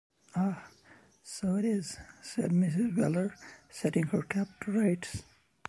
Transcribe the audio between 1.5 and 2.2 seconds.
it is,’